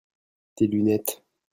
tes 0.55 0.67
lunettes. 0.71 1.13